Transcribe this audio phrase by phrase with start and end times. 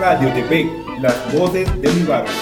[0.00, 0.66] Radio TV,
[1.02, 2.32] las voces de mi barrio.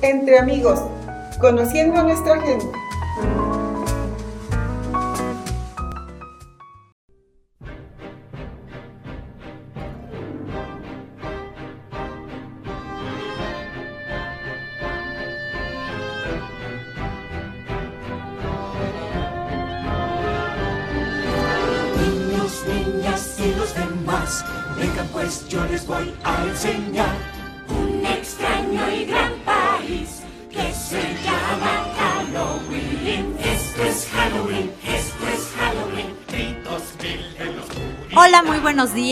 [0.00, 0.80] Entre amigos,
[1.38, 2.85] conociendo a nuestra gente.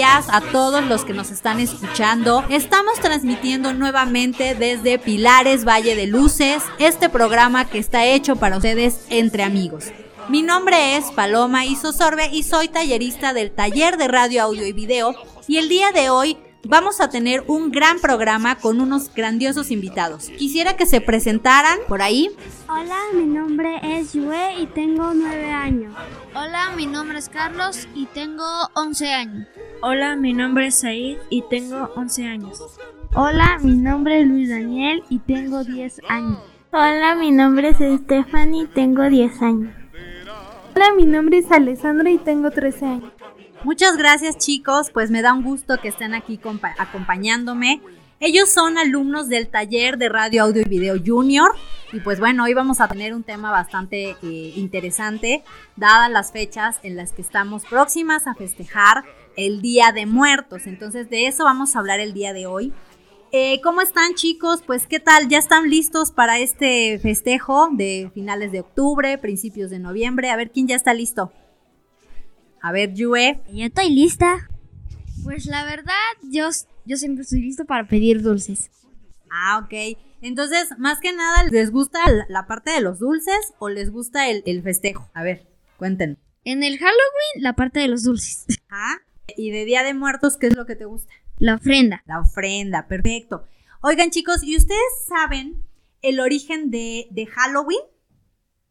[0.02, 2.44] A todos los que nos están escuchando.
[2.48, 9.06] Estamos transmitiendo nuevamente desde Pilares, Valle de Luces, este programa que está hecho para ustedes
[9.10, 9.92] entre amigos.
[10.28, 15.14] Mi nombre es Paloma Isosorbe y soy tallerista del taller de radio, audio y video.
[15.46, 20.30] Y el día de hoy vamos a tener un gran programa con unos grandiosos invitados.
[20.38, 22.30] Quisiera que se presentaran por ahí.
[22.68, 25.94] Hola, mi nombre es Yue y tengo 9 años.
[26.34, 29.46] Hola, mi nombre es Carlos y tengo 11 años.
[29.82, 32.62] Hola, mi nombre es Said y tengo 11 años.
[33.14, 36.38] Hola, mi nombre es Luis Daniel y tengo 10 años.
[36.72, 39.74] Hola, mi nombre es Stephanie y tengo 10 años.
[40.74, 43.12] Hola, mi nombre es Alessandra y tengo 13 años.
[43.64, 47.80] Muchas gracias chicos, pues me da un gusto que estén aquí compa- acompañándome.
[48.20, 51.50] Ellos son alumnos del taller de radio, audio y video junior.
[51.92, 55.42] Y pues bueno, hoy vamos a tener un tema bastante eh, interesante,
[55.76, 59.04] dadas las fechas en las que estamos próximas a festejar
[59.36, 60.66] el Día de Muertos.
[60.66, 62.72] Entonces de eso vamos a hablar el día de hoy.
[63.32, 64.62] Eh, ¿Cómo están chicos?
[64.64, 69.78] Pues qué tal, ¿ya están listos para este festejo de finales de octubre, principios de
[69.78, 70.30] noviembre?
[70.30, 71.32] A ver quién ya está listo.
[72.64, 73.42] A ver, Yue.
[73.52, 74.48] Ya estoy lista.
[75.22, 75.92] Pues la verdad,
[76.22, 76.48] yo,
[76.86, 78.70] yo siempre estoy listo para pedir dulces.
[79.30, 79.98] Ah, ok.
[80.22, 84.42] Entonces, más que nada, ¿les gusta la, parte de los dulces o les gusta el,
[84.46, 85.10] el festejo?
[85.12, 86.16] A ver, cuéntenos.
[86.42, 88.46] En el Halloween, la parte de los dulces.
[88.70, 88.96] Ah,
[89.36, 91.12] y de Día de Muertos, ¿qué es lo que te gusta?
[91.36, 92.02] La ofrenda.
[92.06, 93.46] La ofrenda, perfecto.
[93.82, 95.62] Oigan, chicos, ¿y ustedes saben
[96.00, 97.82] el origen de, de Halloween?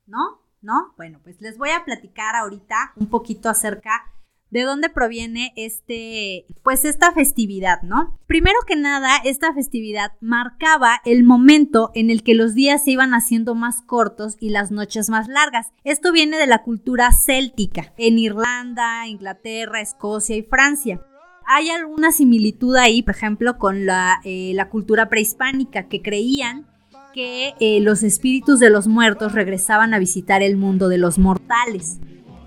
[0.07, 0.42] ¿No?
[0.63, 0.93] ¿No?
[0.97, 4.13] Bueno, pues les voy a platicar ahorita un poquito acerca
[4.53, 8.19] de dónde proviene este, pues esta festividad, ¿no?
[8.27, 13.15] Primero que nada, esta festividad marcaba el momento en el que los días se iban
[13.15, 15.71] haciendo más cortos y las noches más largas.
[15.83, 21.01] Esto viene de la cultura céltica, en Irlanda, Inglaterra, Escocia y Francia.
[21.47, 26.67] Hay alguna similitud ahí, por ejemplo, con la, eh, la cultura prehispánica, que creían
[27.13, 31.99] que eh, los espíritus de los muertos regresaban a visitar el mundo de los mortales.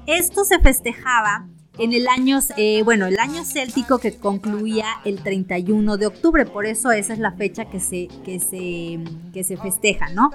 [0.06, 5.96] Esto se festejaba en el año, eh, bueno, el año céltico que concluía el 31
[5.96, 8.98] de octubre, por eso esa es la fecha que se, que se,
[9.32, 10.30] que se festeja, ¿no?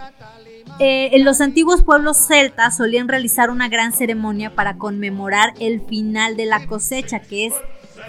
[0.80, 6.38] Eh, en los antiguos pueblos celtas solían realizar una gran ceremonia para conmemorar el final
[6.38, 7.54] de la cosecha, que es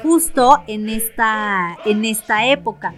[0.03, 2.95] justo en esta, en esta época.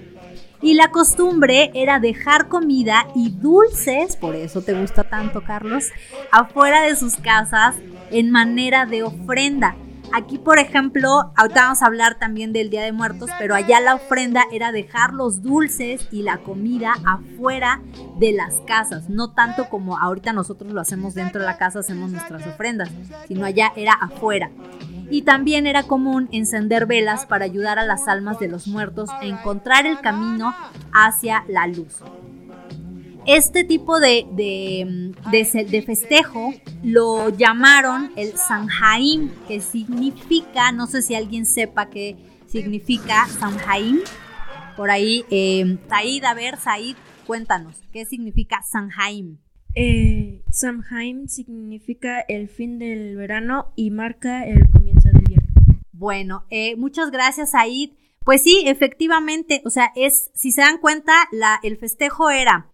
[0.65, 5.91] Y la costumbre era dejar comida y dulces, por eso te gusta tanto, Carlos,
[6.33, 7.77] afuera de sus casas
[8.11, 9.77] en manera de ofrenda.
[10.15, 13.97] Aquí, por ejemplo, ahorita vamos a hablar también del Día de Muertos, pero allá la
[13.97, 17.83] ofrenda era dejar los dulces y la comida afuera
[18.19, 22.11] de las casas, no tanto como ahorita nosotros lo hacemos dentro de la casa, hacemos
[22.11, 22.89] nuestras ofrendas,
[23.29, 24.51] sino allá era afuera.
[25.11, 29.25] Y también era común encender velas para ayudar a las almas de los muertos a
[29.25, 30.55] encontrar el camino
[30.93, 32.03] hacia la luz.
[33.27, 41.15] Este tipo de, de, de, festejo lo llamaron el Samhain, que significa, no sé si
[41.15, 42.17] alguien sepa qué
[42.47, 44.01] significa Samhain.
[44.77, 46.97] Por ahí, eh, Said, a ver, Said,
[47.27, 49.39] cuéntanos, ¿qué significa Samhain?
[49.75, 50.43] Eh,
[51.27, 54.84] significa el fin del verano y marca el comienzo.
[56.05, 57.93] Bueno, eh, muchas gracias, Said.
[58.27, 62.71] Pues sí, efectivamente, o sea, es, si se dan cuenta, la, el festejo era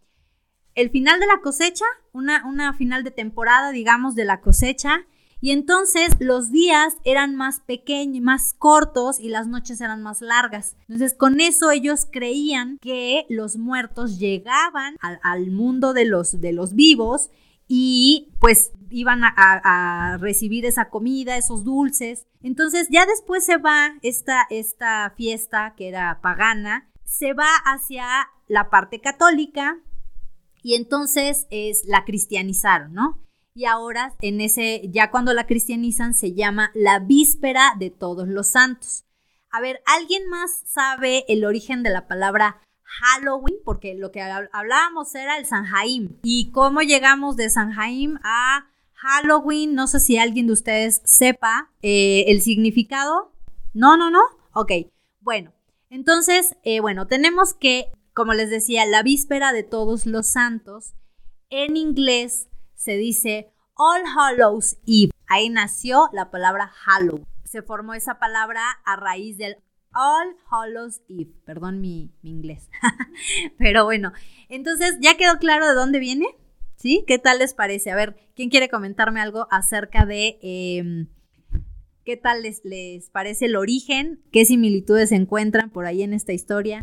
[0.75, 5.07] el final de la cosecha, una, una final de temporada, digamos, de la cosecha,
[5.41, 10.75] y entonces los días eran más pequeños, más cortos y las noches eran más largas.
[10.89, 16.53] Entonces con eso ellos creían que los muertos llegaban al, al mundo de los, de
[16.53, 17.31] los vivos
[17.73, 22.27] y pues iban a, recibir esa comida, esos dulces.
[22.43, 28.71] Entonces ya después se va esta, esta fiesta que era pagana, se va hacia la
[28.71, 29.79] parte católica
[30.65, 33.23] y entonces es, la cristianizaron, ¿no?
[33.55, 38.49] Y ahora en ese, ya cuando la cristianizan se llama la víspera de todos los
[38.49, 39.05] santos.
[39.49, 42.61] A ver, ¿alguien más sabe el origen de la palabra
[42.99, 43.57] Halloween?
[43.65, 46.19] Porque lo que hablábamos era el San Jaim.
[46.23, 49.75] ¿Y cómo llegamos de San Jaim a Halloween?
[49.75, 53.33] No sé si alguien de ustedes sepa eh, el significado.
[53.73, 54.23] No, no, no.
[54.53, 54.73] Ok.
[55.21, 55.53] Bueno,
[55.89, 60.95] entonces, eh, bueno, tenemos que, como les decía, la víspera de todos los santos,
[61.49, 65.13] en inglés se dice All Hallows Eve.
[65.29, 69.57] Ahí nació la palabra Halloween se formó esa palabra a raíz del
[69.95, 71.33] All Hallows Eve.
[71.45, 72.69] Perdón mi, inglés.
[73.59, 74.13] Pero bueno,
[74.49, 76.27] entonces ya quedó claro de dónde viene.
[76.77, 77.05] ¿Sí?
[77.07, 77.91] ¿Qué tal les parece?
[77.91, 81.09] A ver, ¿quién quiere comentarme algo acerca de em,
[82.07, 84.23] qué tal les, les parece el origen?
[84.33, 86.83] ¿Qué similitudes se encuentran por ahí en esta historia?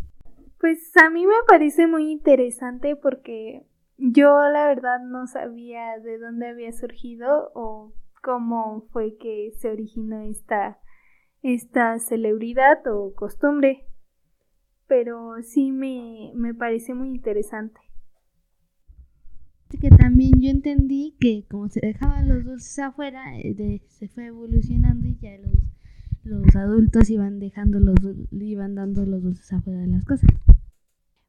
[0.60, 3.66] Pues a mí me parece muy interesante porque
[3.96, 10.20] yo la verdad no sabía de dónde había surgido o cómo fue que se originó
[10.22, 10.78] esta,
[11.42, 13.86] esta celebridad o costumbre,
[14.86, 17.80] pero sí me, me parece muy interesante.
[19.80, 25.06] Que también yo entendí que como se dejaban los dulces afuera, eh, se fue evolucionando
[25.06, 25.52] y ya los,
[26.24, 27.96] los adultos iban dejando los
[28.32, 30.28] iban dando los dulces afuera de las cosas.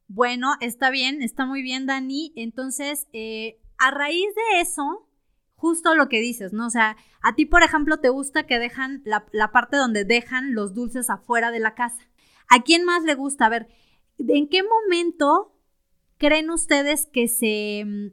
[0.08, 2.32] Bueno, está bien, está muy bien, Dani.
[2.34, 5.08] Entonces, eh, a raíz de eso,
[5.60, 6.66] justo lo que dices, ¿no?
[6.66, 10.72] O sea, a ti, por ejemplo, te gusta que dejan la, parte donde dejan los
[10.72, 12.08] dulces afuera de la casa.
[12.48, 13.44] ¿A quién más le gusta?
[13.44, 13.68] A ver,
[14.16, 15.54] ¿en qué momento
[16.16, 18.06] creen ustedes que se, mm,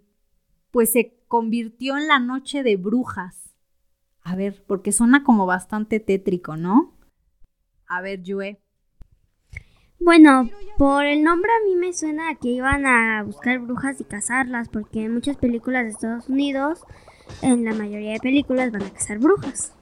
[0.71, 3.55] pues se convirtió en la noche de brujas?
[4.23, 6.97] A ver, porque suena como bastante tétrico, ¿no?
[7.88, 8.61] A ver, Yue.
[10.01, 14.67] Bueno, por el nombre a mí me suena que iban a buscar brujas y cazarlas,
[14.67, 16.83] porque en muchas películas de Estados Unidos
[17.41, 19.74] en la mayoría de películas van a cazar brujas.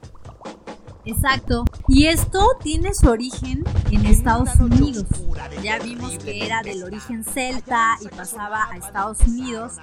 [1.06, 1.66] Exacto.
[1.88, 5.06] Y esto tiene su origen en Estados Unidos.
[5.64, 9.74] Ya vimos que era del origen celta y pasaba a Estados Unidos.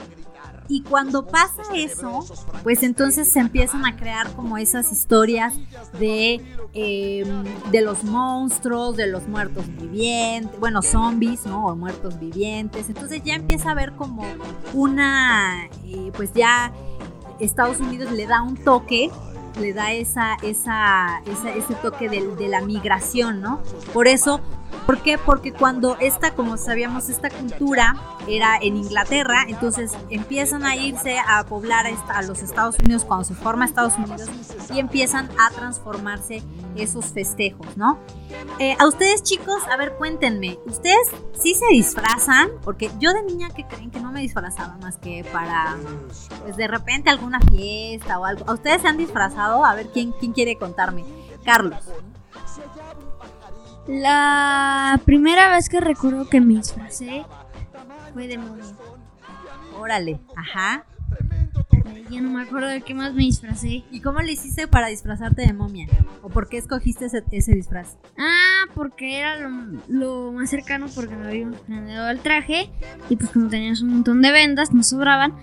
[0.69, 2.25] Y cuando pasa eso,
[2.63, 5.55] pues entonces se empiezan a crear como esas historias
[5.99, 6.41] de,
[6.73, 11.67] em, de los monstruos, de los muertos vivientes, bueno, zombies, ¿no?
[11.67, 12.89] O muertos vivientes.
[12.89, 14.25] Entonces ya empieza a haber como
[14.73, 16.73] una, eh, pues ya
[17.45, 19.11] Estados Unidos le da un toque,
[19.61, 21.21] le da esa, esa,
[21.57, 23.61] ese toque de, de, la migración, ¿no?
[23.93, 24.41] Por eso
[24.87, 25.19] ¿Por qué?
[25.19, 27.97] Porque cuando esta, como sabíamos, esta cultura
[28.27, 33.35] era en Inglaterra, entonces empiezan a irse a poblar a los Estados Unidos cuando se
[33.35, 34.29] forma Estados Unidos
[34.73, 36.43] y empiezan a transformarse
[36.77, 37.99] esos festejos, ¿no?
[38.59, 41.09] Eh, a ustedes chicos, a ver, cuéntenme, ¿ustedes
[41.41, 42.51] sí se disfrazan?
[42.63, 45.77] Porque yo de niña que creen que no me disfrazaba más que para,
[46.43, 48.45] pues de repente alguna fiesta o algo.
[48.49, 49.65] ¿A ustedes se han disfrazado?
[49.65, 51.05] A ver, ¿quién, quién quiere contarme?
[51.45, 51.81] Carlos.
[53.87, 57.25] La primera vez que recuerdo que me disfracé
[58.13, 58.65] fue de momia.
[59.79, 60.85] Órale, ajá.
[62.11, 63.85] Ya no me acuerdo de qué más me disfracé.
[63.91, 65.89] ¿Y cómo le hiciste para disfrazarte de momia?
[66.23, 67.97] ¿O por qué escogiste ese, disfraz?
[68.19, 69.39] Ah, porque era
[69.89, 72.71] lo, más cercano porque me habían generado el traje
[73.09, 75.35] y pues como tenías un montón de vendas, no sobraban,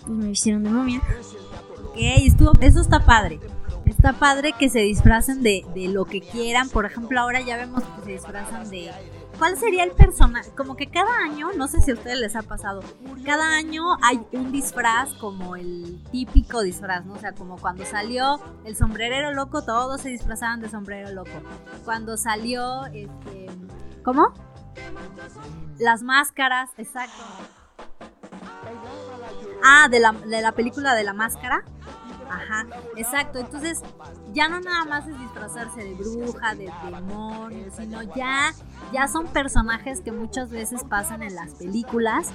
[0.00, 1.02] pues me vistieron de momia.
[1.90, 3.38] Ok, estuvo, eso está padre
[3.90, 6.68] está padre que se disfracen de, lo que quieran.
[6.68, 8.90] Por ejemplo, ahora ya vemos que se disfrazan de.
[9.38, 10.50] ¿Cuál sería el personaje?
[10.56, 12.82] Como que cada año, no sé si a ustedes les ha pasado,
[13.24, 17.14] cada año hay un disfraz como el típico disfraz, ¿no?
[17.14, 21.32] O sea, como cuando salió el sombrerero loco, todos se disfrazaban de sombrero loco.
[21.84, 23.46] Cuando salió, este,
[24.04, 24.32] ¿cómo?
[25.78, 27.24] Las máscaras, exacto.
[29.64, 31.64] Ah, de la, de la película de la máscara.
[32.34, 33.38] Ajá, exacto.
[33.38, 33.80] Entonces,
[34.32, 38.52] ya no nada más es disfrazarse de bruja, de demonio, sino ya,
[38.92, 42.32] ya son personajes que muchas veces pasan en las películas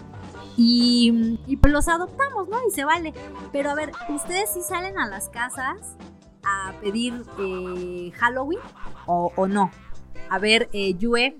[0.56, 2.58] y, pues los adoptamos, ¿no?
[2.68, 3.14] Y se vale.
[3.52, 5.98] Pero a ver, ¿ustedes sí salen a las casas
[6.44, 8.60] a pedir eh, Halloween
[9.06, 9.72] o, no?
[10.30, 11.38] A ver, eh, Yue.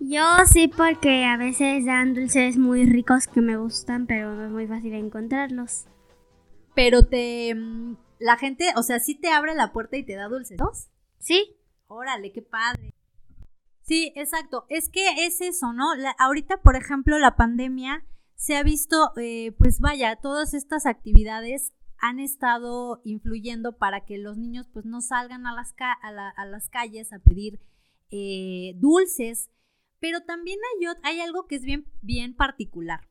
[0.00, 4.50] Yo sí, porque a veces dan dulces muy ricos que me gustan, pero no es
[4.50, 5.86] muy fácil encontrarlos
[6.78, 7.52] pero te...
[7.56, 10.70] Mm, la gente, o sea, sí te abre la puerta y te da dulces, ¿no?
[11.18, 11.56] Sí.
[11.88, 12.94] Órale, qué padre.
[13.82, 14.64] Sí, exacto.
[14.68, 15.86] Es que es eso, ¿no?
[16.20, 18.04] ahorita, por ejemplo, la pandemia
[18.36, 24.36] se ha visto, eh, pues vaya, todas estas actividades han estado influyendo para que los
[24.36, 27.58] niños pues no salgan a las, a, las calles a pedir
[28.10, 29.50] eh, dulces,
[29.98, 33.07] Pero también hay, hay algo que es bien, bien particular.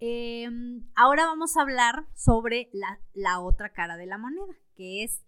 [0.00, 5.24] Em, ahora vamos a hablar sobre la, la otra cara de la moneda, que es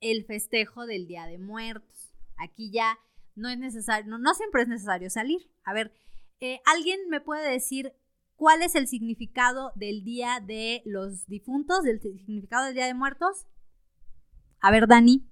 [0.00, 2.12] el festejo del Día de Muertos.
[2.36, 2.98] Aquí ya
[3.34, 5.50] no es necesario, no, siempre es necesario salir.
[5.64, 5.92] A ver,
[6.40, 7.92] eh, ¿alguien me puede decir
[8.36, 13.46] cuál es el significado del Día de los Difuntos, del significado del Día de Muertos?
[14.60, 15.24] A ver, Dani.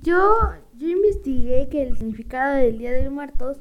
[0.00, 0.34] Yo,
[0.76, 3.58] yo investigué que el significado del Día de Muertos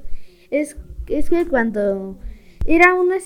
[0.50, 2.18] es, es que cuando
[2.66, 3.18] era una,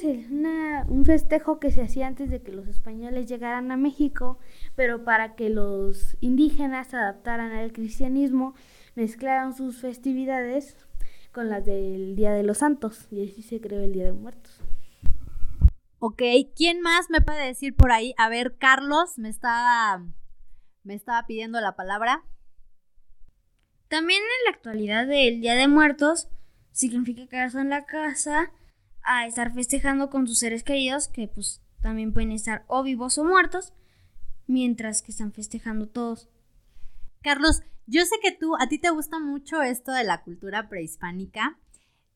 [0.88, 4.40] un festejo que se hacía antes de que los españoles llegaran a México,
[4.76, 8.56] pero para que los indígenas se adaptaran al cristianismo,
[8.96, 10.78] mezclaron sus festividades
[11.32, 14.62] con las del Día de los Santos, y así se creó el Día de Muertos.
[16.00, 16.22] Ok,
[16.56, 18.14] ¿quién más me puede decir por ahí?
[18.18, 20.06] A ver, Carlos me estaba,
[20.84, 22.24] me estaba pidiendo la palabra.
[23.90, 26.30] También en la actualidad del Día de Muertos
[26.72, 28.52] significa quedarse en la casa
[29.06, 33.24] a estar festejando con sus seres queridos que pues también pueden estar o vivos o
[33.24, 33.74] muertos
[34.48, 36.30] mientras que están festejando todos.
[37.22, 41.58] Carlos, yo sé que tú, a ti te gusta mucho esto de la cultura prehispánica.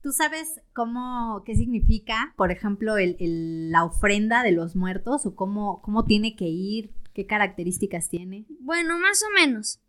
[0.01, 5.35] ¿Tú sabes cómo, qué significa, por ejemplo, el, el- la ofrenda de los muertos o
[5.35, 8.45] cómo, cómo tiene que ir, qué características tiene?
[8.61, 9.79] Bueno, más o menos.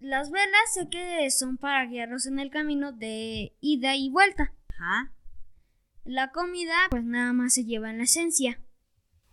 [0.00, 4.52] Las velas sé que son para guiarlos en el camino de ida y vuelta.
[4.70, 5.12] Ajá,
[6.06, 8.60] La comida pues nada más se lleva en la esencia.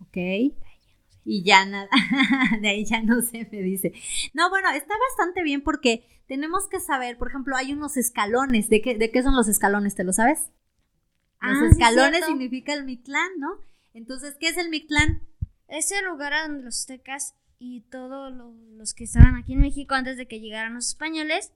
[0.02, 0.18] ok.
[1.26, 1.88] Y ya nada,
[2.62, 3.94] de ahí ya no se me dice.
[4.34, 8.68] No, bueno, está bastante bien porque tenemos que saber, por ejemplo, hay unos escalones.
[8.70, 9.96] ¿De qué, de qué son los escalones?
[9.96, 10.52] ¿Te lo sabes?
[11.42, 13.52] Los Ah, sí, escalones significa el Mictlán, ¿no?
[13.94, 15.22] Entonces, ¿qué es el Mictlán?
[15.70, 19.62] Es el lugar a donde los aztecas y todos lo- los que estaban aquí en
[19.62, 21.54] México antes de que llegaran los españoles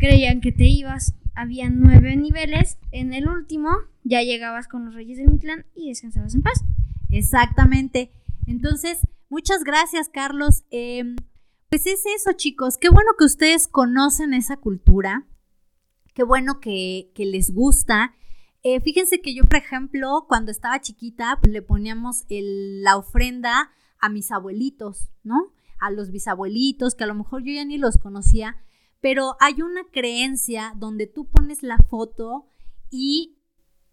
[0.00, 1.14] creían que te ibas.
[1.34, 2.78] Habían nueve niveles.
[2.90, 3.70] En el último
[4.02, 6.64] ya llegabas con los reyes del Mictlán y descansabas en paz.
[7.08, 8.10] Exactamente.
[8.46, 10.64] Entonces, muchas gracias, Carlos.
[10.70, 11.04] Eh,
[11.68, 12.78] pues es eso, chicos.
[12.78, 15.26] Qué bueno que ustedes conocen esa cultura.
[16.14, 18.14] Qué bueno que, que les gusta.
[18.62, 24.08] Eh, fíjense que yo, por ejemplo, cuando estaba chiquita, pues le poníamos la ofrenda a
[24.08, 25.52] mis abuelitos, ¿no?
[25.78, 28.56] A los bisabuelitos, que a lo mejor yo ya ni los conocía,
[29.00, 32.46] pero hay una creencia donde tú pones la foto
[32.90, 33.38] y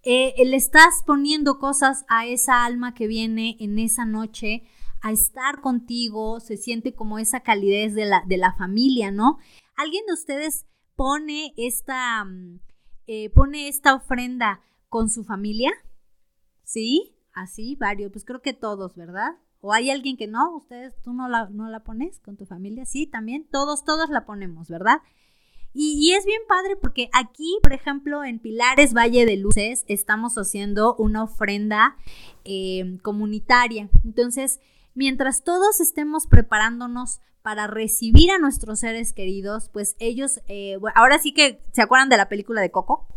[0.03, 4.63] eh, le estás poniendo cosas a esa alma que viene en esa noche
[5.01, 9.37] a estar contigo, se siente como esa calidez de la, de la familia, ¿no?
[9.75, 12.59] ¿Alguien de ustedes pone esta, mm,
[13.07, 15.71] eh, pone esta ofrenda con su familia?
[16.63, 17.15] ¿Sí?
[17.33, 19.37] Así, varios, pues creo que todos, ¿verdad?
[19.61, 20.55] ¿O hay alguien que no?
[20.55, 22.85] ¿Ustedes, tú no la, no la pones con tu familia?
[22.85, 25.01] Sí, también, todos, todos la ponemos, ¿verdad?
[25.73, 30.35] Y, y es bien padre porque aquí, por ejemplo, en Pilares Valle de Luces, estamos
[30.35, 31.97] haciendo una ofrenda
[32.45, 33.89] eh, comunitaria.
[34.03, 34.59] Entonces,
[34.93, 41.33] mientras todos estemos preparándonos para recibir a nuestros seres queridos, pues ellos, eh, ahora sí
[41.33, 43.07] que, ¿se acuerdan de la película de Coco?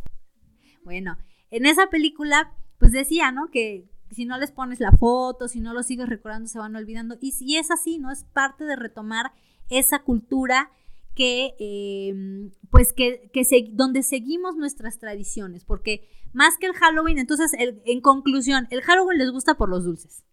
[0.85, 1.17] Bueno,
[1.51, 3.51] en esa película, pues decía, ¿no?
[3.51, 7.17] Que si no les pones la foto, si no los sigues recordando, se van olvidando.
[7.21, 8.11] Y si es así, ¿no?
[8.11, 9.33] Es parte de retomar
[9.69, 10.71] esa cultura
[11.15, 17.19] que, eh, pues, que, que se- donde seguimos nuestras tradiciones, porque más que el Halloween,
[17.19, 20.25] entonces, el- en conclusión, el Halloween les gusta por los dulces,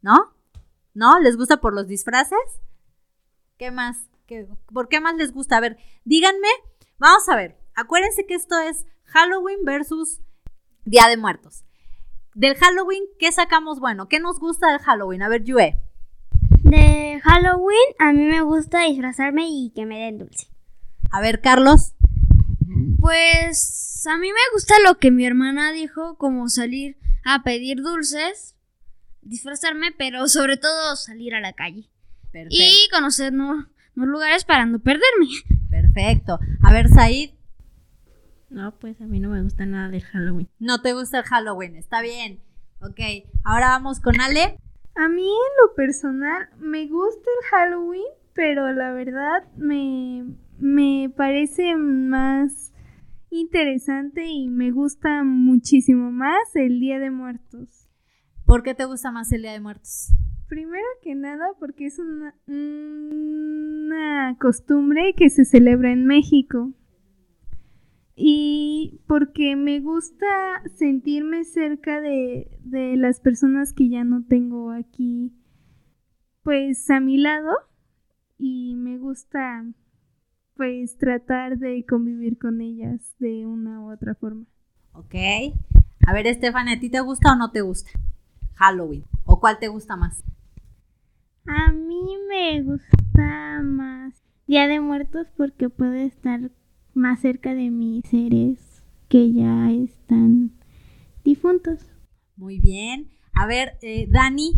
[0.00, 0.16] ¿no?
[0.94, 1.18] ¿No?
[1.20, 2.38] ¿Les gusta por los disfraces?
[3.58, 3.96] ¿Qué más?
[4.26, 5.56] ¿Qué- ¿Por qué más les gusta?
[5.56, 6.48] A ver, díganme,
[6.98, 10.20] vamos a ver, acuérdense que esto es Halloween versus
[10.84, 11.64] Día de Muertos.
[12.34, 14.08] Del Halloween, ¿qué sacamos bueno?
[14.08, 15.22] ¿Qué nos gusta del Halloween?
[15.22, 15.78] A ver, Yue.
[16.62, 20.48] De Halloween a mí me gusta disfrazarme y que me den dulce.
[21.10, 21.94] A ver, Carlos.
[22.98, 28.56] Pues a mí me gusta lo que mi hermana dijo, como salir a pedir dulces,
[29.20, 31.90] disfrazarme, pero sobre todo salir a la calle
[32.32, 32.56] Perfecto.
[32.56, 35.26] y conocer nuevos nuevos lugares para no perderme.
[35.70, 36.38] Perfecto.
[36.62, 37.30] A ver, Said,
[38.52, 40.48] No, pues a mí no me gusta nada del Halloween.
[40.58, 41.76] no te gusta el Halloween.
[41.76, 42.40] Está bien.
[42.80, 43.00] Ok,
[43.44, 44.58] ahora vamos con Ale.
[44.94, 48.04] A mí en lo personal me gusta el Halloween,
[48.34, 50.24] pero la verdad me,
[50.58, 52.72] me parece más
[53.30, 57.88] interesante y me gusta muchísimo más el Día de Muertos.
[58.44, 60.12] ¿Por qué te gusta más el Día de Muertos?
[60.48, 66.72] Primero que nada porque es una, una costumbre que se celebra en México.
[68.14, 70.26] Y porque me gusta
[70.74, 75.32] sentirme cerca de, de las personas que ya no tengo aquí,
[76.42, 77.50] pues a mi lado.
[78.38, 79.64] Y me gusta,
[80.56, 84.44] pues tratar de convivir con ellas de una u otra forma.
[84.92, 85.14] Ok.
[86.06, 87.90] A ver, Estefania, ¿a ti te gusta o no te gusta
[88.54, 89.04] Halloween?
[89.24, 90.22] ¿O cuál te gusta más?
[91.46, 94.14] A mí me gusta más
[94.46, 96.50] Día de Muertos porque puedo estar
[96.94, 100.52] más cerca de mis seres que ya están
[101.24, 101.80] difuntos.
[102.36, 103.10] Muy bien.
[103.34, 104.52] A ver, eh, Dani.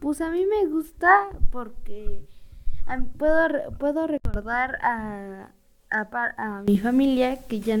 [0.00, 2.26] Pues a mí me gusta porque
[3.18, 5.52] puedo, re- puedo recordar a,
[5.90, 7.76] a mi familia que ya,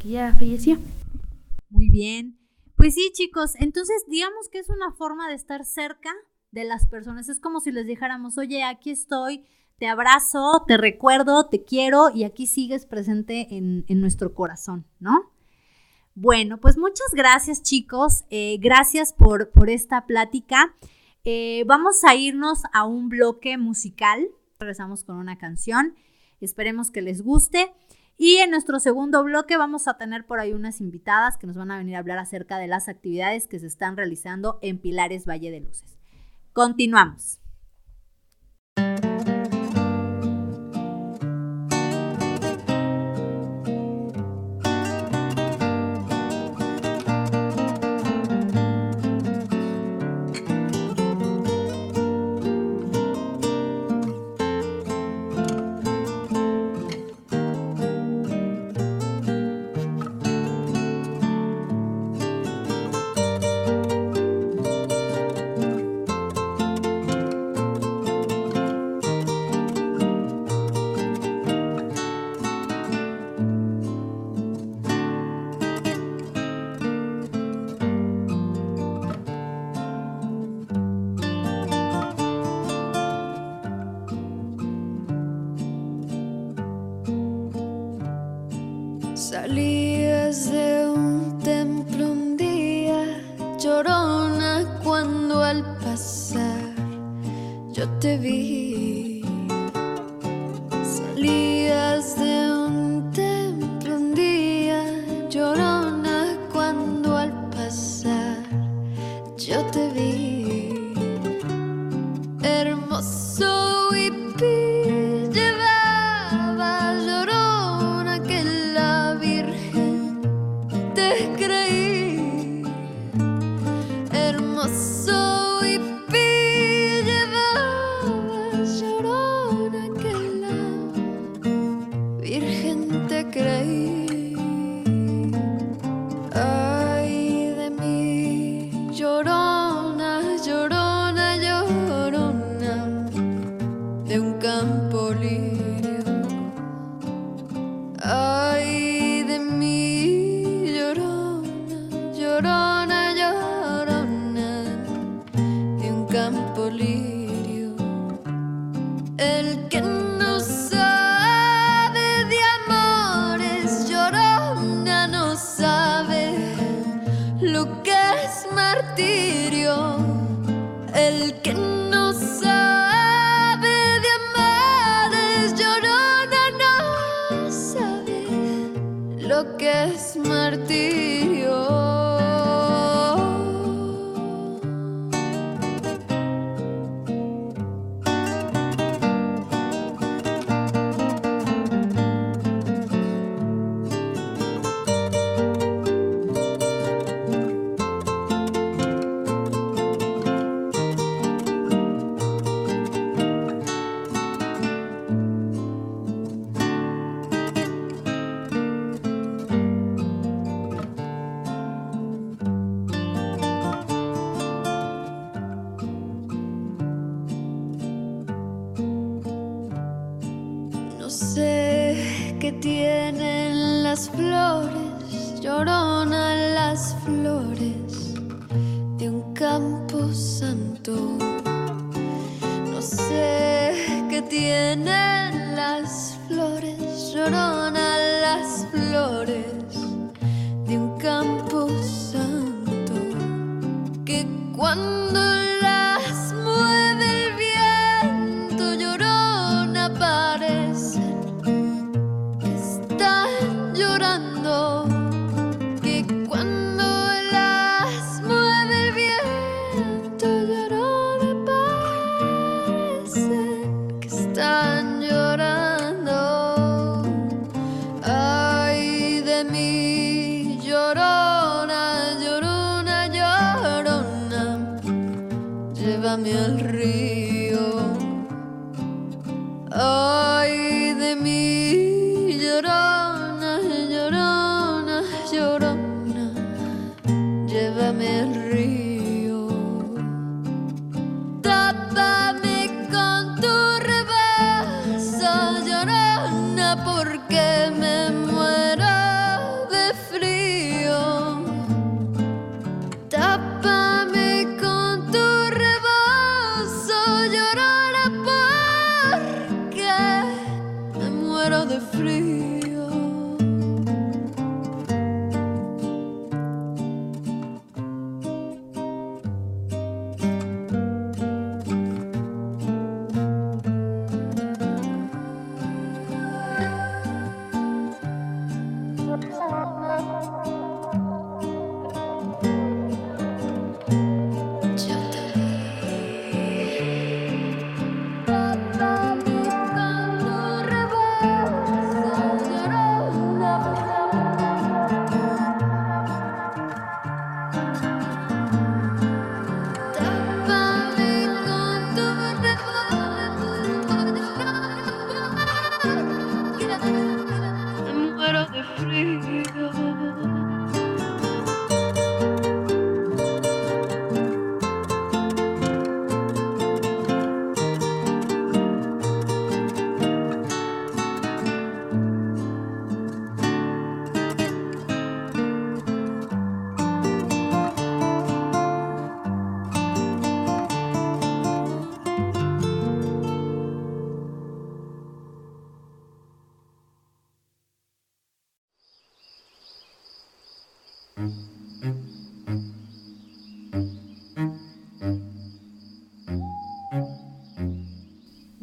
[0.00, 0.78] que ya falleció.
[1.68, 2.38] Muy bien.
[2.76, 6.10] Pues sí, chicos, entonces digamos que es una forma de estar cerca
[6.52, 7.28] de las personas.
[7.28, 9.44] Es como si les dijéramos, oye, aquí estoy,
[9.78, 15.30] te abrazo, te recuerdo, te quiero y aquí sigues presente en, en nuestro corazón, ¿no?
[16.14, 20.74] Bueno, pues muchas gracias chicos, Eh, gracias por, por esta plática.
[21.24, 25.94] Eh, vamos a irnos a un bloque musical, regresamos con una canción,
[26.40, 27.72] esperemos que les guste.
[28.20, 31.70] Y en nuestro segundo bloque vamos a tener por ahí unas invitadas que nos van
[31.70, 35.52] a venir a hablar acerca de las actividades que se están realizando en Pilares Valle
[35.52, 35.96] de Luces.
[36.52, 37.38] Continuamos.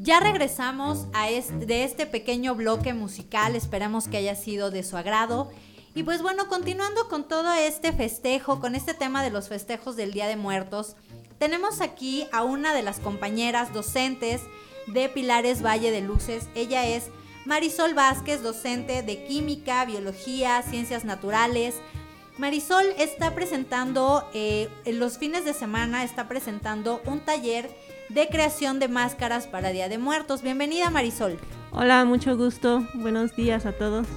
[0.05, 5.49] Ya regresamos a de este pequeño bloque musical, esperamos que haya sido de su agrado.
[5.95, 10.13] Y pues bueno, continuando con todo este festejo, con este tema de los festejos del
[10.13, 10.95] Día de Muertos,
[11.39, 14.41] tenemos aquí a una de las compañeras docentes
[14.85, 16.49] de Pilares Valle de Luces.
[16.53, 17.05] Ella es
[17.47, 21.73] Marisol Vázquez, docente de Química, Biología, Ciencias Naturales.
[22.37, 27.75] Marisol está presentando, eh, en los fines de semana, está presentando un taller
[28.09, 30.41] de creación de máscaras para Día de Muertos.
[30.41, 31.37] Bienvenida Marisol.
[31.71, 32.85] Hola, mucho gusto.
[32.93, 34.07] Buenos días a todos.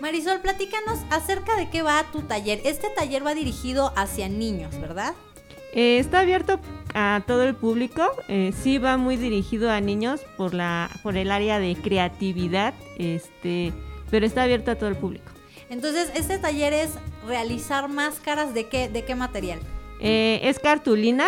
[0.00, 2.60] Marisol, platícanos acerca de qué va tu taller.
[2.64, 5.14] Este taller va dirigido hacia niños, ¿verdad?
[5.72, 6.60] Eh, está abierto
[6.94, 8.10] a todo el público.
[8.28, 13.72] eh, sí va muy dirigido a niños por la por el área de creatividad, este,
[14.10, 15.30] pero está abierto a todo el público.
[15.68, 16.90] Entonces, este taller es
[17.26, 19.58] realizar máscaras de qué, de qué material.
[20.00, 21.26] Eh, es cartulina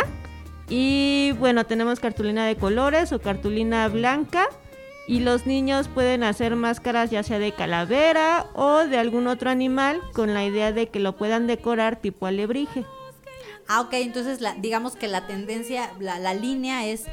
[0.69, 4.49] y bueno, tenemos cartulina de colores o cartulina blanca
[5.07, 10.01] y los niños pueden hacer máscaras ya sea de calavera o de algún otro animal
[10.13, 12.85] con la idea de que lo puedan decorar tipo alebrije.
[13.67, 17.05] Ah, ok, entonces la, digamos que la tendencia, la, la línea es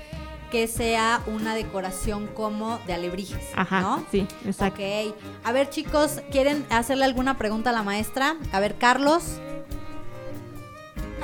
[0.52, 4.06] que sea una decoración como de alebrijes, Ajá, ¿no?
[4.12, 4.82] sí, exacto.
[4.82, 5.16] Ok.
[5.44, 8.36] A ver, chicos, ¿quieren hacerle alguna pregunta a la maestra?
[8.52, 9.40] A ver, Carlos.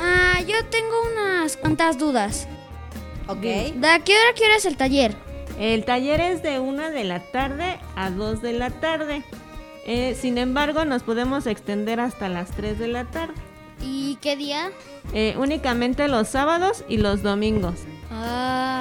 [0.01, 2.47] Ah, yo tengo unas cuantas dudas.
[3.27, 3.41] Ok.
[3.41, 5.15] ¿De qué hora quieres el taller?
[5.59, 9.23] El taller es de una de la tarde a 2 de la tarde.
[9.85, 13.35] Eh, sin embargo, nos podemos extender hasta las 3 de la tarde.
[13.81, 14.71] ¿Y qué día?
[15.13, 17.75] Eh, únicamente los sábados y los domingos.
[18.11, 18.80] Ah,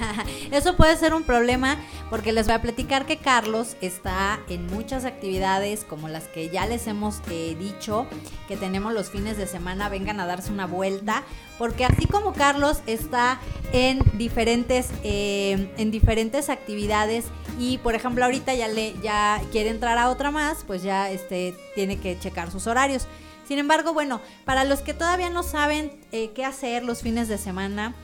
[0.50, 1.76] Eso puede ser un problema
[2.08, 6.66] porque les voy a platicar que Carlos está en muchas actividades como las que ya
[6.66, 8.06] les hemos eh, dicho
[8.48, 11.22] que tenemos los fines de semana, vengan a darse una vuelta
[11.58, 13.40] porque así como Carlos está
[13.72, 17.26] en diferentes eh, en diferentes actividades
[17.58, 21.54] y por ejemplo ahorita ya le ya quiere entrar a otra más, pues ya este
[21.74, 23.06] tiene que checar sus horarios.
[23.46, 27.36] Sin embargo, bueno, para los que todavía no saben eh, qué hacer los fines de
[27.36, 27.96] semana,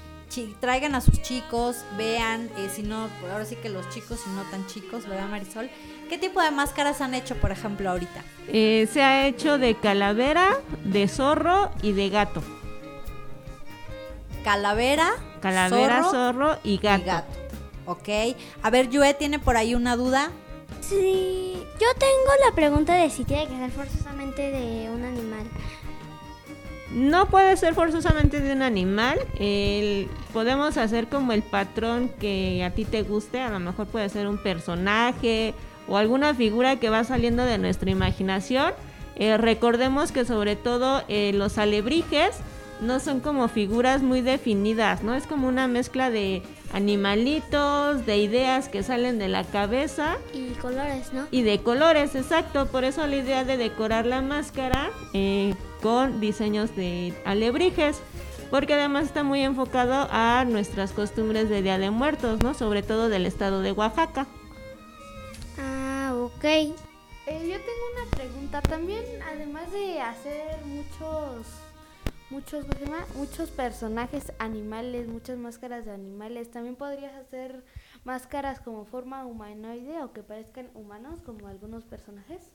[0.61, 4.31] traigan a sus chicos, vean, eh, si no, pues ahora sí que los chicos y
[4.31, 5.71] no tan chicos, ¿verdad Marisol?
[6.09, 8.23] ¿Qué tipo de máscaras han hecho, por ejemplo, ahorita?
[8.49, 12.43] Eh, se ha hecho de calavera, de zorro y de gato.
[14.45, 17.03] Calavera, Calavera, zorro, zorro, y gato.
[17.03, 17.39] y gato.
[17.87, 18.09] Ok.
[18.63, 20.31] A ver, Yue tiene por ahí una duda.
[20.81, 25.47] Sí, yo tengo la pregunta de si tiene que ser forzosamente de un animal.
[26.97, 29.19] No puede ser forzosamente de un animal.
[30.33, 33.39] podemos hacer como el patrón que a ti te guste.
[33.39, 35.53] A lo mejor puede ser un personaje
[35.89, 38.73] o alguna figura que va saliendo de nuestra imaginación.
[39.17, 42.31] Eh, recordemos que sobre todo eh, los alebrijes
[42.81, 45.15] no son como figuras muy definidas, ¿no?
[45.15, 46.43] Es como una mezcla de
[46.77, 51.27] animalitos, de ideas que salen de la cabeza Y colores, ¿no?
[51.31, 52.67] y de colores, exacto.
[52.67, 58.01] Por eso la idea de decorar la máscara eh, con diseños de alebrijes.
[58.51, 62.55] porque además está muy enfocado a nuestras costumbres de Día de Muertos, ¿no?
[62.55, 64.27] Sobre todo del estado de Oaxaca.
[65.59, 66.45] Ah, ok.
[66.45, 66.73] Eh,
[67.27, 68.63] yo tengo una pregunta.
[68.63, 71.47] También, además de hacer muchos,
[72.31, 72.67] muchos,
[73.15, 77.65] muchos personajes animales, muchas máscaras de animales, también podrías hacer
[78.05, 82.51] máscaras como forma humanoide o que parezcan humanos, como algunos personajes.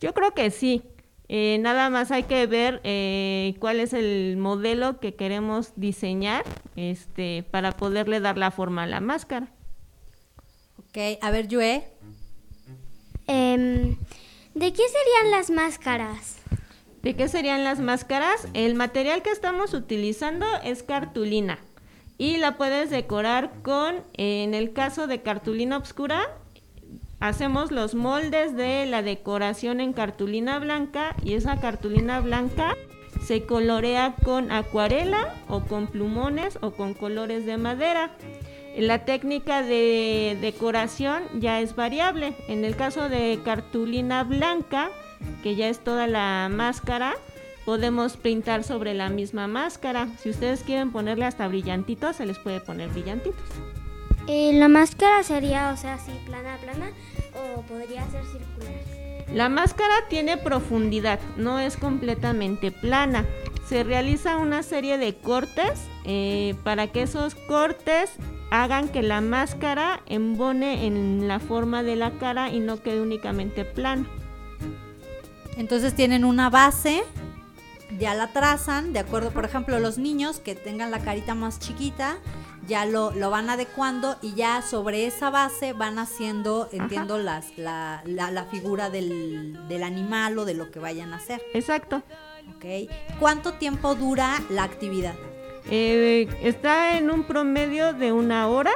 [0.00, 0.82] Yo creo que sí.
[1.28, 6.44] Eh, nada más hay que ver eh, cuál es el modelo que queremos diseñar
[6.76, 9.48] este, para poderle dar la forma a la máscara.
[10.78, 11.82] Ok, a ver, Yue.
[13.26, 13.96] Em,
[14.54, 16.36] ¿De qué serían las máscaras?
[17.06, 18.48] ¿De qué serían las máscaras?
[18.52, 21.60] El material que estamos utilizando es cartulina
[22.18, 26.28] y la puedes decorar con, en el caso de cartulina oscura,
[27.20, 32.74] hacemos los moldes de la decoración en cartulina blanca y esa cartulina blanca
[33.24, 38.16] se colorea con acuarela o con plumones o con colores de madera.
[38.76, 42.34] La técnica de decoración ya es variable.
[42.48, 44.90] En el caso de cartulina blanca,
[45.42, 47.14] que ya es toda la máscara,
[47.64, 50.08] podemos pintar sobre la misma máscara.
[50.18, 53.44] Si ustedes quieren ponerle hasta brillantitos, se les puede poner brillantitos.
[54.28, 56.90] Eh, la máscara sería, o sea, así plana, plana,
[57.34, 58.72] o podría ser circular.
[59.32, 63.24] La máscara tiene profundidad, no es completamente plana.
[63.68, 68.12] Se realiza una serie de cortes eh, para que esos cortes
[68.50, 73.64] hagan que la máscara embone en la forma de la cara y no quede únicamente
[73.64, 74.06] plana.
[75.56, 77.02] Entonces tienen una base,
[77.98, 82.18] ya la trazan, de acuerdo, por ejemplo, los niños que tengan la carita más chiquita,
[82.68, 88.02] ya lo, lo van adecuando y ya sobre esa base van haciendo, entiendo, las, la,
[88.04, 91.40] la, la figura del, del animal o de lo que vayan a hacer.
[91.54, 92.02] Exacto.
[92.56, 92.90] Ok.
[93.18, 95.14] ¿Cuánto tiempo dura la actividad?
[95.70, 98.72] Eh, está en un promedio de una hora,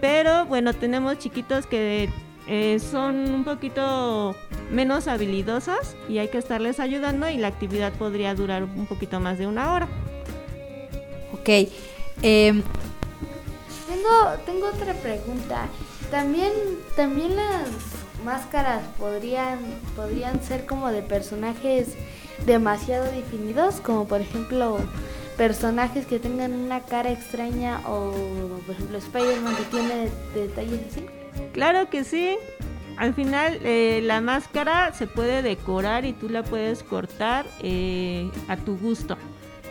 [0.00, 2.10] pero bueno, tenemos chiquitos que
[2.46, 4.36] eh, son un poquito
[4.70, 9.38] menos habilidosos y hay que estarles ayudando y la actividad podría durar un poquito más
[9.38, 9.88] de una hora.
[11.32, 11.48] Ok.
[12.22, 12.62] em,
[13.88, 15.68] Tengo, tengo otra pregunta.
[16.10, 16.52] También,
[16.96, 17.68] también las
[18.24, 19.58] máscaras podrían,
[19.96, 21.94] podrían ser como de personajes
[22.46, 24.78] demasiado definidos, como por ejemplo
[25.36, 28.12] personajes que tengan una cara extraña o
[28.66, 31.06] por ejemplo Spider-Man que tiene detalles así.
[31.52, 32.36] Claro que sí.
[32.96, 38.56] Al final eh, la máscara se puede decorar y tú la puedes cortar eh, a
[38.56, 39.16] tu gusto.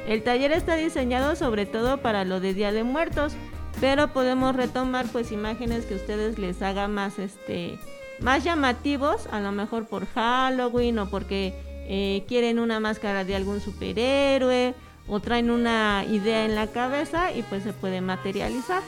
[0.07, 3.33] El taller está diseñado sobre todo para lo de Día de Muertos,
[3.79, 7.79] pero podemos retomar pues imágenes que ustedes les haga más este
[8.19, 11.53] más llamativos, a lo mejor por Halloween o porque
[11.87, 14.75] eh, quieren una máscara de algún superhéroe
[15.07, 18.83] o traen una idea en la cabeza y pues se puede materializar.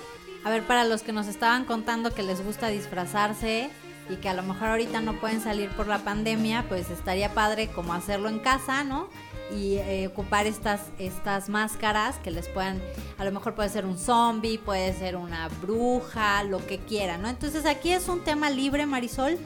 [0.45, 3.71] A ver, para los que nos estaban contando que les gusta disfrazarse
[4.12, 7.67] y que a lo mejor ahorita no pueden salir por la pandemia, pues estaría padre
[7.69, 9.10] como hacerlo en casa, ¿no?
[9.51, 12.79] Y eh, ocupar estas, estas máscaras que les puedan,
[13.17, 17.29] a lo mejor puede ser un zombie, puede ser una bruja, lo que quieran, ¿no?
[17.29, 19.39] Entonces aquí es un tema libre, Marisol.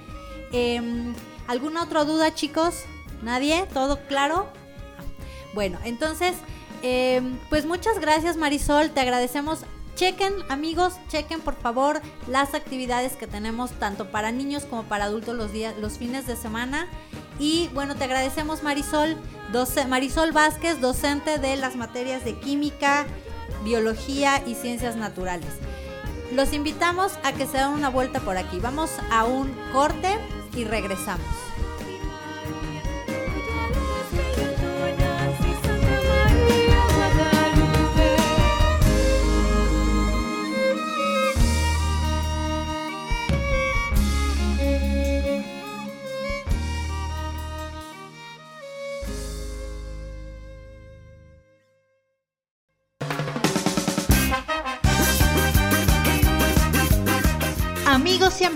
[0.51, 1.13] Em,
[1.47, 2.75] ¿Alguna otra duda, chicos?
[3.23, 3.65] ¿Nadie?
[3.73, 4.47] ¿Todo claro?
[5.53, 6.35] Bueno, entonces,
[6.83, 9.63] eh, pues muchas gracias Marisol, te agradecemos.
[9.99, 15.35] Chequen, amigos, chequen por favor las actividades que tenemos tanto para niños como para adultos
[15.35, 16.87] los días, los fines de semana.
[17.37, 19.17] Y bueno, te agradecemos Marisol,
[19.89, 23.07] Marisol Vázquez, docente de las materias de química,
[23.65, 25.51] biología y ciencias naturales.
[26.31, 28.57] Los invitamos a que se den una vuelta por aquí.
[28.61, 30.17] Vamos a un corte
[30.55, 31.48] y regresamos.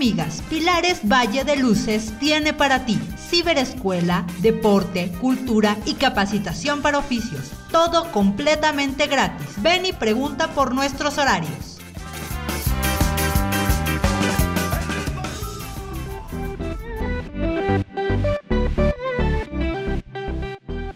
[0.04, 7.52] Amigas, Pilares Valle de Luces tiene para ti ciberescuela, deporte, cultura y capacitación para oficios.
[7.72, 9.46] Todo completamente gratis.
[9.62, 11.78] Ven y pregunta por nuestros horarios.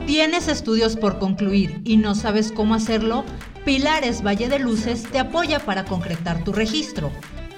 [0.06, 3.24] ¿Tienes estudios por concluir y no sabes cómo hacerlo?
[3.64, 7.10] Pilares Valle de Luces te apoya para concretar tu registro.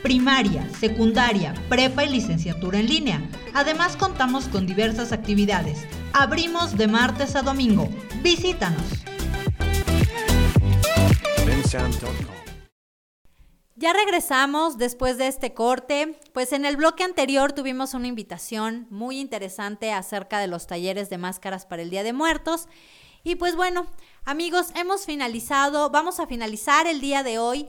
[0.02, 3.22] Primaria, secundaria, prepa y licenciatura en línea.
[3.52, 5.86] Además contamos con diversas actividades.
[6.14, 7.86] Abrimos de martes a domingo.
[8.22, 8.82] Visítanos.
[13.76, 16.18] Ya regresamos después de este corte.
[16.32, 21.18] Pues en el bloque anterior tuvimos una invitación muy interesante acerca de los talleres de
[21.18, 22.68] máscaras para el Día de Muertos.
[23.22, 23.86] Y pues bueno,
[24.24, 27.68] amigos, hemos finalizado, vamos a finalizar el día de hoy.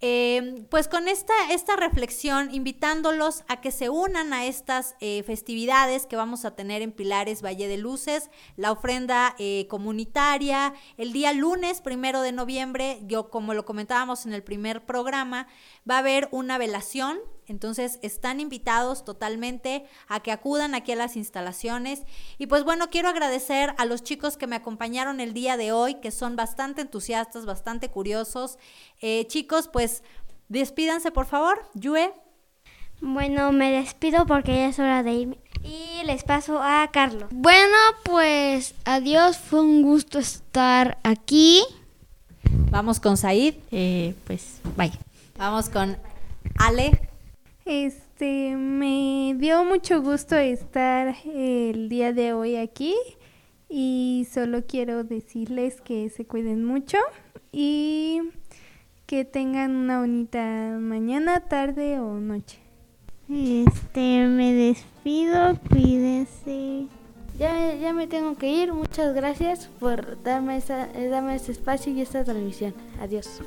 [0.00, 6.06] Eh, pues con esta, esta reflexión, invitándolos a que se unan a estas eh, festividades
[6.06, 11.32] que vamos a tener en Pilares Valle de Luces, la ofrenda eh, comunitaria, el día
[11.32, 15.48] lunes primero de noviembre, yo como lo comentábamos en el primer programa,
[15.88, 21.16] va a haber una velación entonces están invitados totalmente a que acudan aquí a las
[21.16, 22.02] instalaciones.
[22.38, 25.96] Y pues bueno, quiero agradecer a los chicos que me acompañaron el día de hoy,
[25.96, 28.58] que son bastante entusiastas, bastante curiosos.
[29.00, 30.02] Eh, chicos, pues
[30.48, 31.68] despídanse por favor.
[31.74, 32.12] Yue.
[33.00, 35.38] Bueno, me despido porque ya es hora de irme.
[35.62, 37.28] Y les paso a Carlos.
[37.30, 41.62] Bueno, pues adiós, fue un gusto estar aquí.
[42.70, 43.54] Vamos con Said.
[43.70, 44.92] Eh, pues, bye.
[45.36, 45.96] Vamos con
[46.58, 47.07] Ale.
[47.70, 52.94] Este, me dio mucho gusto estar el día de hoy aquí
[53.68, 56.96] y solo quiero decirles que se cuiden mucho
[57.52, 58.22] y
[59.04, 62.58] que tengan una bonita mañana, tarde o noche.
[63.28, 66.86] Este, me despido, cuídense.
[67.38, 68.72] Ya, ya me tengo que ir.
[68.72, 72.72] Muchas gracias por darme, esa, eh, darme este espacio y esta transmisión.
[72.98, 73.42] Adiós.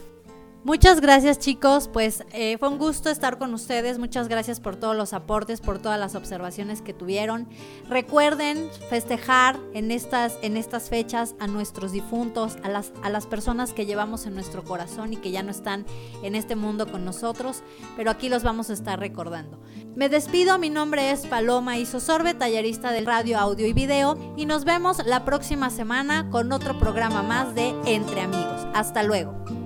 [0.63, 4.95] Muchas gracias chicos, pues eh, fue un gusto estar con ustedes, muchas gracias por todos
[4.95, 7.47] los aportes, por todas las observaciones que tuvieron.
[7.89, 13.74] Recuerden festejar en estas, en estas fechas a nuestros difuntos, a las, a las personas
[13.74, 15.84] que llevamos en nuestro corazón y que ya no están
[16.21, 17.63] en este mundo con nosotros,
[17.97, 19.60] pero aquí los vamos a estar recordando.
[19.95, 24.63] Me despido, mi nombre es Paloma Isosorbe, tallerista del radio, audio y video, y nos
[24.63, 28.67] vemos la próxima semana con otro programa más de Entre Amigos.
[28.76, 29.61] Hasta luego.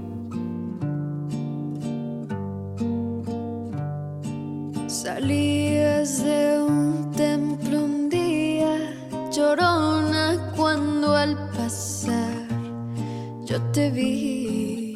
[5.26, 8.94] Salías de un templo un día,
[9.32, 12.48] llorona, cuando al pasar
[13.44, 14.96] yo te vi.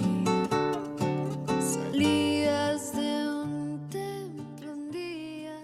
[1.59, 5.55] Salías de un templo un día,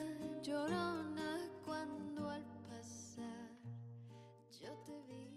[0.41, 3.51] llorona, cuando al pasar
[4.59, 5.29] yo te vi.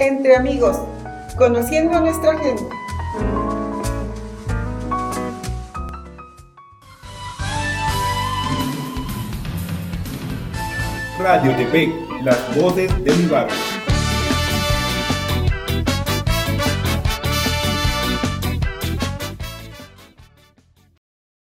[0.00, 0.76] Entre amigos,
[1.38, 2.83] conociendo a nuestra gente.
[11.24, 11.90] Radio Tepec,
[12.22, 13.73] las voces de mi barrio.